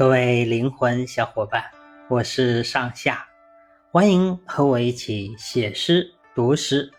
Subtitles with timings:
[0.00, 1.62] 各位灵魂小伙伴，
[2.08, 3.28] 我是上下，
[3.92, 6.90] 欢迎和我一起写诗读诗。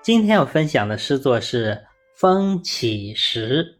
[0.00, 1.72] 今天要分享的诗作是
[2.14, 3.76] 《风起时》。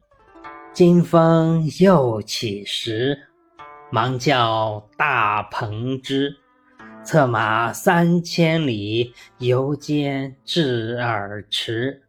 [0.75, 3.19] 金风又起时，
[3.91, 6.37] 忙叫大鹏之。
[7.03, 12.03] 策马三千里，犹艰至耳迟。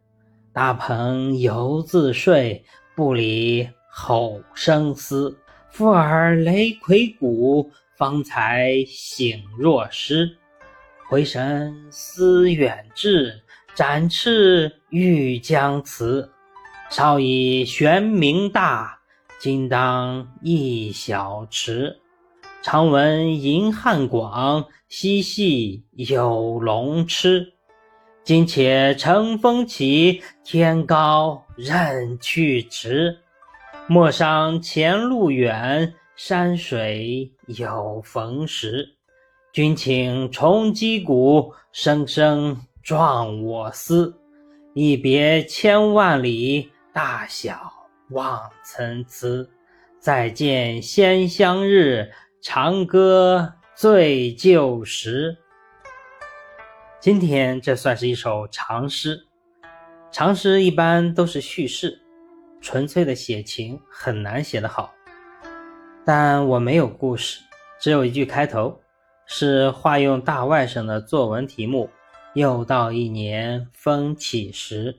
[0.52, 2.62] 大鹏犹自睡，
[2.94, 5.34] 不理吼声嘶。
[5.70, 10.36] 复尔雷魁鼓，方才醒若失。
[11.08, 13.40] 回神思远志，
[13.74, 16.30] 展翅欲将辞。
[16.90, 18.98] 少以玄冥大，
[19.38, 21.96] 今当一小迟。
[22.62, 27.54] 常闻银汉广，嬉戏有龙痴。
[28.24, 33.18] 今且乘风起，天高任去迟。
[33.92, 38.94] 莫伤前路远，山水有逢时。
[39.52, 44.16] 君请重击鼓，声声壮我思。
[44.74, 47.60] 一别千万里，大小
[48.10, 49.50] 望参差。
[49.98, 55.36] 再见先相日，长歌醉旧时。
[57.00, 59.26] 今天这算是一首长诗。
[60.12, 62.00] 长诗一般都是叙事。
[62.60, 64.92] 纯粹的写情很难写得好，
[66.04, 67.40] 但我没有故事，
[67.80, 68.78] 只有一句开头，
[69.26, 71.88] 是化用大外甥的作文题目。
[72.34, 74.94] 又到一年风起时，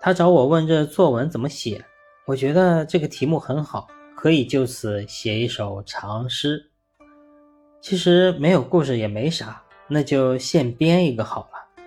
[0.00, 1.84] 他找我问这作文怎么写，
[2.24, 6.70] 我觉得这个题目很好，可以就此写一首长诗。
[7.80, 11.84] 其实没有故事也没啥，那就现编一个好了。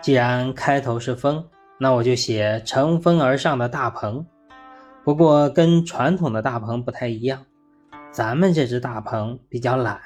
[0.00, 1.44] 既然开头是风。
[1.80, 4.26] 那我就写乘风而上的大鹏，
[5.04, 7.46] 不过跟传统的大鹏不太一样，
[8.10, 10.00] 咱们这只大鹏比较懒，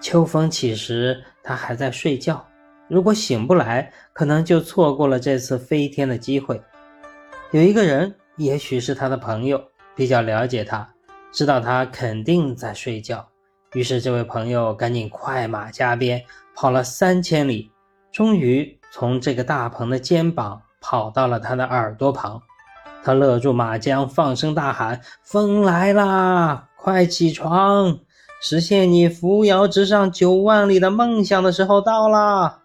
[0.00, 2.42] 秋风起时它还在睡觉，
[2.88, 6.58] 如果醒不来，可能就错过了这次飞天的机会。
[7.50, 9.62] 有一个人，也许是他的朋友，
[9.94, 10.88] 比较了解他，
[11.30, 13.28] 知道他肯定在睡觉，
[13.74, 16.24] 于是这位朋友赶紧快马加鞭
[16.56, 17.70] 跑了三千里，
[18.10, 20.62] 终于从这个大鹏的肩膀。
[20.86, 22.42] 跑到了他的耳朵旁，
[23.02, 28.00] 他勒住马缰，放声大喊：“风来啦，快起床！
[28.42, 32.60] 实现你扶摇直上九万里的梦想的时候到了。”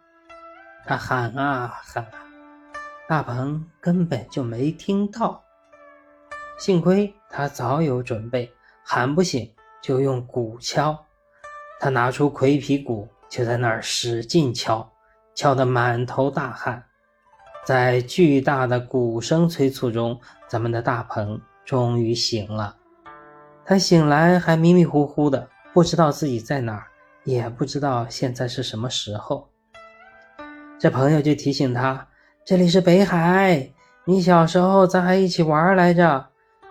[0.85, 2.09] 他喊啊喊啊，
[3.08, 5.41] 大鹏根本就没听到。
[6.58, 8.52] 幸亏他早有准备，
[8.84, 9.50] 喊不醒
[9.81, 11.06] 就用鼓敲。
[11.79, 14.91] 他拿出葵皮鼓，就在那儿使劲敲，
[15.34, 16.84] 敲得满头大汗。
[17.69, 22.75] 在巨大的鼓声催促中，咱们的大鹏终于醒了。
[23.63, 26.88] 他醒来还迷迷糊糊的，不知道自己在哪儿，
[27.25, 29.47] 也不知道现在是什么时候。
[30.79, 32.08] 这朋友就提醒他
[32.44, 33.69] ：“这里是北海，
[34.06, 36.25] 你小时候咱还一起玩来着。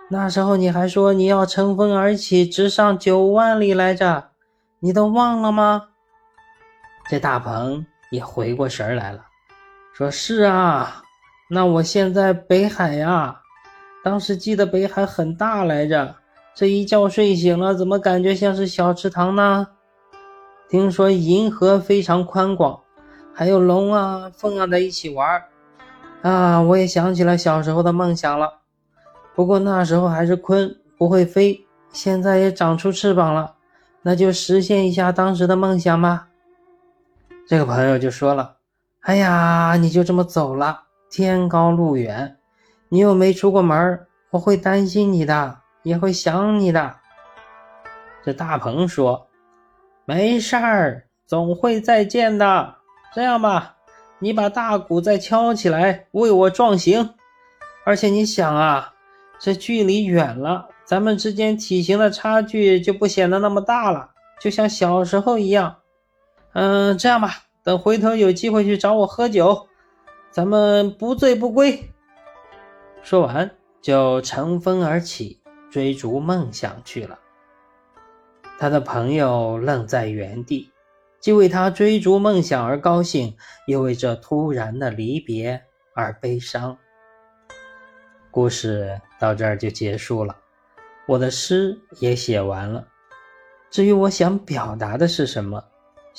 [0.09, 4.31] 那时候你还说你要乘风而起，直上九万里来着，
[4.79, 5.81] 你都忘了吗？”
[7.09, 9.28] 这大鹏也回过神来了。
[9.99, 11.03] 说是啊，
[11.49, 13.41] 那我现在北海呀，
[14.01, 16.15] 当时记得北海很大来着，
[16.55, 19.67] 这一觉睡醒了，怎么感觉像是小池塘呢？
[20.69, 22.79] 听说银河非常宽广，
[23.35, 25.43] 还有龙啊、凤啊在一起玩
[26.21, 28.61] 啊，我也想起了小时候的梦想了。
[29.35, 31.59] 不过那时候还是鲲，不会飞，
[31.91, 33.53] 现在也长出翅膀了，
[34.01, 36.29] 那就实现一下当时的梦想吧。
[37.45, 38.58] 这个朋友就说了。
[39.01, 42.37] 哎呀，你就这么走了，天高路远，
[42.89, 46.97] 你又没出过门我会担心你的，也会想你的。
[48.23, 49.29] 这大鹏说
[50.05, 52.75] ：“没事儿，总会再见的。
[53.15, 53.77] 这样吧，
[54.19, 57.15] 你把大鼓再敲起来，为我壮行。
[57.85, 58.93] 而且你想啊，
[59.39, 64.09] 这距离远了，咱们之间体型的差距就不显得那么大了，
[64.41, 65.77] 就像小时候一样。
[66.51, 69.67] 嗯，这样吧。”等回头有机会去找我喝酒，
[70.31, 71.91] 咱们不醉不归。
[73.01, 73.51] 说完，
[73.81, 77.19] 就乘风而起，追逐梦想去了。
[78.57, 80.71] 他的朋友愣在原地，
[81.19, 83.35] 既为他追逐梦想而高兴，
[83.67, 85.61] 又为这突然的离别
[85.93, 86.77] 而悲伤。
[88.31, 90.35] 故事到这儿就结束了，
[91.07, 92.87] 我的诗也写完了。
[93.71, 95.63] 至于我想表达的是什么？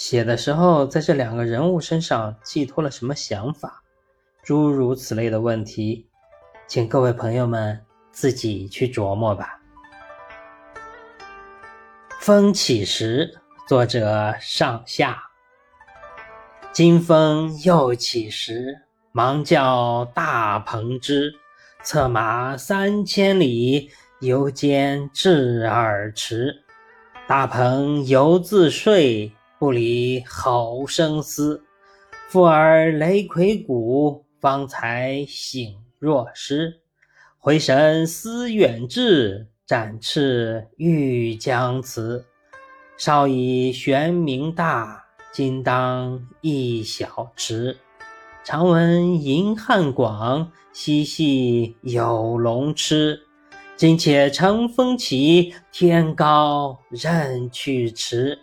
[0.00, 3.82] 写的时候，在这两个人物身上寄托了什么想法？
[4.42, 6.06] 诸如此类的问题，
[6.66, 7.78] 请各位朋友们
[8.10, 9.60] 自己去琢磨吧。
[12.18, 13.38] 风起时，
[13.68, 15.22] 作者上下。
[16.72, 18.74] 金风又起时，
[19.12, 21.30] 忙叫大鹏之，
[21.82, 26.64] 策马三千里，犹见至耳迟。
[27.28, 31.62] 大鹏犹自睡，不理吼声嘶。
[32.30, 36.80] 复尔雷魁鼓，方才醒若失。
[37.36, 42.24] 回神思远志，展翅欲将辞。
[42.96, 47.76] 少以玄冥大，今当一小迟。
[48.42, 53.20] 常闻银汉广，嬉戏有龙痴。
[53.76, 58.38] 今且乘风起，天高任去迟。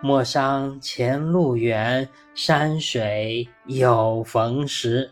[0.00, 5.10] 莫伤前路远，山水有逢时。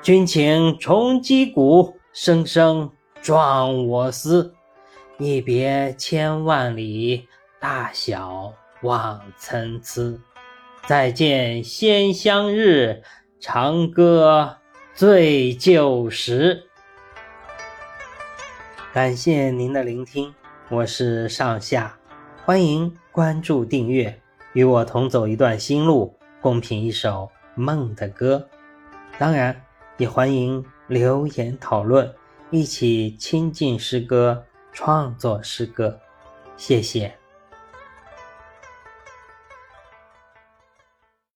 [0.00, 2.90] 君请重击鼓，声声
[3.20, 4.54] 壮我思。
[5.18, 7.28] 一别千万里，
[7.60, 10.18] 大小望参差。
[10.86, 13.02] 再见先相日，
[13.38, 14.56] 长歌
[14.94, 16.64] 醉旧时。
[18.92, 20.34] 感谢您的聆听，
[20.70, 21.98] 我是上下，
[22.46, 22.94] 欢迎。
[23.10, 24.20] 关注订阅，
[24.52, 28.46] 与我同走一段心路，共品一首梦的歌。
[29.18, 29.58] 当然，
[29.96, 32.12] 也欢迎留言讨论，
[32.50, 34.44] 一起亲近诗歌，
[34.74, 35.98] 创作诗歌。
[36.58, 37.14] 谢谢。